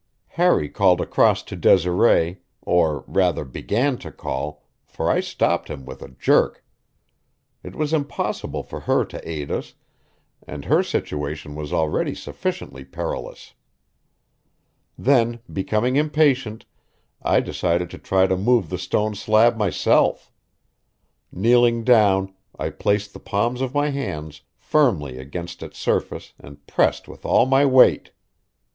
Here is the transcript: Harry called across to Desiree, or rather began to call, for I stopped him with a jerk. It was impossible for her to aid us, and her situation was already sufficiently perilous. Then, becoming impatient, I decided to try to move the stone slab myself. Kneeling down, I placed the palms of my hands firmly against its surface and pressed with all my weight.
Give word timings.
Harry 0.29 0.67
called 0.67 0.99
across 0.99 1.43
to 1.43 1.55
Desiree, 1.55 2.37
or 2.63 3.03
rather 3.05 3.45
began 3.45 3.99
to 3.99 4.11
call, 4.11 4.63
for 4.83 5.11
I 5.11 5.19
stopped 5.19 5.69
him 5.69 5.85
with 5.85 6.01
a 6.01 6.09
jerk. 6.09 6.65
It 7.61 7.75
was 7.75 7.93
impossible 7.93 8.63
for 8.63 8.79
her 8.79 9.05
to 9.05 9.29
aid 9.29 9.51
us, 9.51 9.75
and 10.47 10.65
her 10.65 10.81
situation 10.81 11.53
was 11.53 11.71
already 11.71 12.15
sufficiently 12.15 12.83
perilous. 12.83 13.53
Then, 14.97 15.39
becoming 15.53 15.97
impatient, 15.97 16.65
I 17.21 17.39
decided 17.39 17.91
to 17.91 17.99
try 17.99 18.25
to 18.25 18.35
move 18.35 18.69
the 18.69 18.79
stone 18.79 19.13
slab 19.13 19.55
myself. 19.55 20.31
Kneeling 21.31 21.83
down, 21.83 22.33
I 22.57 22.71
placed 22.71 23.13
the 23.13 23.19
palms 23.19 23.61
of 23.61 23.75
my 23.75 23.91
hands 23.91 24.41
firmly 24.57 25.19
against 25.19 25.61
its 25.61 25.77
surface 25.77 26.33
and 26.39 26.65
pressed 26.65 27.07
with 27.07 27.23
all 27.23 27.45
my 27.45 27.67
weight. 27.67 28.09